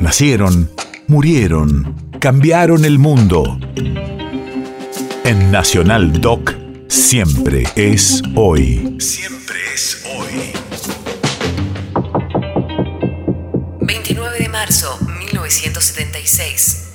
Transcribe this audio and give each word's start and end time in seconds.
Nacieron, 0.00 0.70
murieron, 1.08 1.94
cambiaron 2.20 2.86
el 2.86 2.98
mundo. 2.98 3.58
En 5.24 5.50
Nacional 5.52 6.22
Doc, 6.22 6.54
siempre 6.88 7.64
es 7.76 8.22
hoy. 8.34 8.96
Siempre 8.98 9.58
es 9.74 10.02
hoy. 10.16 10.52
29 13.82 14.38
de 14.38 14.48
marzo, 14.48 14.98
1976. 15.02 16.92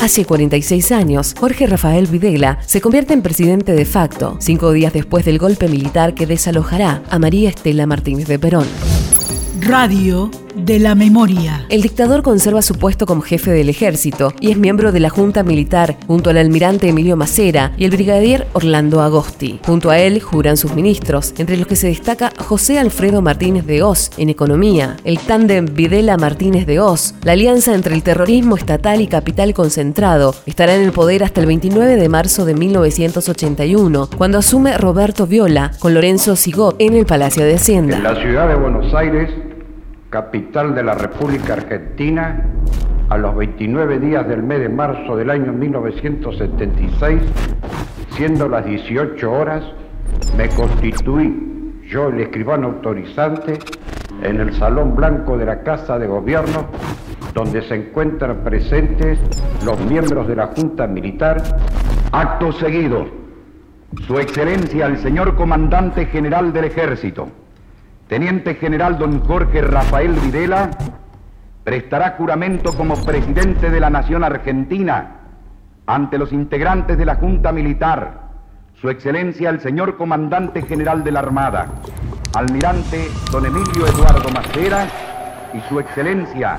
Hace 0.00 0.24
46 0.24 0.92
años, 0.92 1.34
Jorge 1.38 1.66
Rafael 1.66 2.06
Videla 2.06 2.58
se 2.64 2.80
convierte 2.80 3.12
en 3.12 3.20
presidente 3.20 3.72
de 3.72 3.84
facto, 3.84 4.38
cinco 4.40 4.72
días 4.72 4.94
después 4.94 5.26
del 5.26 5.38
golpe 5.38 5.68
militar 5.68 6.14
que 6.14 6.26
desalojará 6.26 7.02
a 7.10 7.18
María 7.18 7.50
Estela 7.50 7.84
Martínez 7.84 8.28
de 8.28 8.38
Perón. 8.38 8.66
Radio 9.60 10.30
de 10.64 10.78
la 10.78 10.94
memoria. 10.94 11.64
El 11.68 11.82
dictador 11.82 12.22
conserva 12.22 12.62
su 12.62 12.74
puesto 12.74 13.06
como 13.06 13.22
jefe 13.22 13.50
del 13.50 13.68
ejército 13.68 14.32
y 14.40 14.50
es 14.50 14.56
miembro 14.56 14.92
de 14.92 15.00
la 15.00 15.10
Junta 15.10 15.42
Militar 15.42 15.96
junto 16.06 16.30
al 16.30 16.38
almirante 16.38 16.88
Emilio 16.88 17.16
Macera 17.16 17.72
y 17.76 17.84
el 17.84 17.90
brigadier 17.90 18.46
Orlando 18.52 19.00
Agosti. 19.00 19.60
Junto 19.64 19.90
a 19.90 19.98
él 19.98 20.20
juran 20.20 20.56
sus 20.56 20.74
ministros, 20.74 21.34
entre 21.38 21.56
los 21.56 21.66
que 21.66 21.76
se 21.76 21.88
destaca 21.88 22.32
José 22.38 22.78
Alfredo 22.78 23.22
Martínez 23.22 23.66
de 23.66 23.82
Oz 23.82 24.10
en 24.18 24.28
economía, 24.28 24.96
el 25.04 25.18
tándem 25.18 25.66
Videla 25.66 26.16
Martínez 26.16 26.66
de 26.66 26.80
Oz, 26.80 27.14
la 27.22 27.32
alianza 27.32 27.74
entre 27.74 27.94
el 27.94 28.02
terrorismo 28.02 28.56
estatal 28.56 29.00
y 29.00 29.06
capital 29.06 29.54
concentrado, 29.54 30.34
estará 30.46 30.74
en 30.74 30.82
el 30.82 30.92
poder 30.92 31.24
hasta 31.24 31.40
el 31.40 31.46
29 31.46 31.96
de 31.96 32.08
marzo 32.08 32.44
de 32.44 32.54
1981, 32.54 34.10
cuando 34.16 34.38
asume 34.38 34.76
Roberto 34.76 35.26
Viola 35.26 35.72
con 35.78 35.94
Lorenzo 35.94 36.36
Sigot 36.36 36.76
en 36.78 36.94
el 36.94 37.06
Palacio 37.06 37.44
de 37.44 37.54
Hacienda. 37.54 37.96
En 37.98 38.02
la 38.02 38.20
ciudad 38.20 38.48
de 38.48 38.54
Buenos 38.56 38.92
Aires 38.94 39.47
capital 40.10 40.74
de 40.74 40.82
la 40.82 40.94
República 40.94 41.54
Argentina, 41.54 42.44
a 43.10 43.18
los 43.18 43.36
29 43.36 43.98
días 43.98 44.26
del 44.26 44.42
mes 44.42 44.60
de 44.60 44.68
marzo 44.68 45.16
del 45.16 45.30
año 45.30 45.52
1976, 45.52 47.22
siendo 48.10 48.48
las 48.48 48.64
18 48.64 49.30
horas, 49.30 49.64
me 50.36 50.48
constituí 50.50 51.82
yo 51.86 52.08
el 52.08 52.20
escribano 52.20 52.68
autorizante 52.68 53.58
en 54.22 54.40
el 54.40 54.52
Salón 54.54 54.96
Blanco 54.96 55.36
de 55.38 55.46
la 55.46 55.62
Casa 55.62 55.98
de 55.98 56.06
Gobierno, 56.06 56.66
donde 57.34 57.62
se 57.62 57.74
encuentran 57.74 58.38
presentes 58.38 59.18
los 59.64 59.78
miembros 59.80 60.26
de 60.26 60.36
la 60.36 60.48
Junta 60.48 60.86
Militar. 60.86 61.42
Acto 62.12 62.52
seguido, 62.52 63.06
Su 64.06 64.18
Excelencia 64.18 64.86
el 64.86 64.98
señor 64.98 65.34
Comandante 65.36 66.06
General 66.06 66.52
del 66.52 66.64
Ejército, 66.64 67.28
Teniente 68.08 68.54
General 68.54 68.96
don 68.96 69.20
Jorge 69.20 69.60
Rafael 69.60 70.14
Videla 70.14 70.70
prestará 71.62 72.14
juramento 72.16 72.72
como 72.72 72.96
presidente 73.04 73.68
de 73.68 73.80
la 73.80 73.90
Nación 73.90 74.24
Argentina 74.24 75.16
ante 75.86 76.16
los 76.16 76.32
integrantes 76.32 76.96
de 76.96 77.04
la 77.04 77.16
Junta 77.16 77.52
Militar, 77.52 78.30
Su 78.80 78.88
Excelencia 78.88 79.50
el 79.50 79.60
señor 79.60 79.98
Comandante 79.98 80.62
General 80.62 81.04
de 81.04 81.12
la 81.12 81.20
Armada, 81.20 81.66
Almirante 82.34 83.10
don 83.30 83.44
Emilio 83.44 83.86
Eduardo 83.86 84.30
Macera 84.30 84.86
y 85.52 85.60
Su 85.68 85.78
Excelencia 85.78 86.58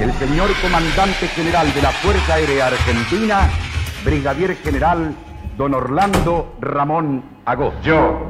el 0.00 0.12
señor 0.14 0.48
Comandante 0.60 1.28
General 1.28 1.72
de 1.74 1.82
la 1.82 1.90
Fuerza 1.90 2.34
Aérea 2.34 2.66
Argentina, 2.66 3.48
Brigadier 4.04 4.56
General 4.56 5.14
don 5.56 5.74
Orlando 5.74 6.56
Ramón 6.60 7.22
Agó. 7.44 7.72
Yo, 7.82 8.26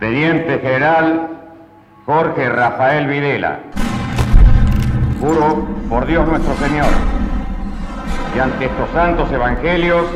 Teniente 0.00 0.58
General 0.58 1.41
Jorge 2.04 2.48
Rafael 2.48 3.06
Videla. 3.06 3.60
Juro 5.20 5.68
por 5.88 6.04
Dios 6.04 6.26
nuestro 6.26 6.54
Señor 6.56 6.88
y 8.34 8.40
ante 8.40 8.64
estos 8.64 8.90
santos 8.90 9.30
evangelios 9.30 10.06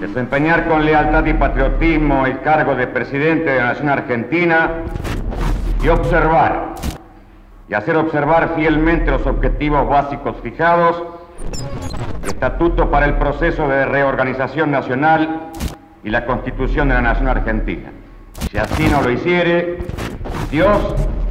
desempeñar 0.00 0.68
con 0.68 0.84
lealtad 0.84 1.24
y 1.26 1.34
patriotismo 1.34 2.26
el 2.26 2.40
cargo 2.42 2.76
de 2.76 2.86
presidente 2.86 3.50
de 3.50 3.56
la 3.56 3.64
Nación 3.66 3.88
Argentina 3.88 4.70
y 5.82 5.88
observar 5.88 6.74
y 7.68 7.74
hacer 7.74 7.96
observar 7.96 8.52
fielmente 8.54 9.10
los 9.10 9.26
objetivos 9.26 9.88
básicos 9.88 10.36
fijados, 10.44 11.02
estatuto 12.24 12.88
para 12.88 13.06
el 13.06 13.14
proceso 13.14 13.66
de 13.66 13.84
reorganización 13.84 14.70
nacional 14.70 15.50
y 16.04 16.10
la 16.10 16.24
constitución 16.24 16.88
de 16.88 16.94
la 16.94 17.00
Nación 17.00 17.26
Argentina. 17.26 17.90
Si 18.48 18.58
así 18.58 18.86
no 18.88 19.02
lo 19.02 19.10
hiciere, 19.10 19.78
Dios 20.50 20.78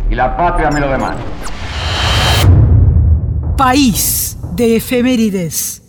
y 0.09 0.15
la 0.15 0.35
patria 0.35 0.69
me 0.71 0.79
lo 0.79 0.89
demandan. 0.89 1.23
País 3.57 4.37
de 4.53 4.75
efemérides. 4.75 5.84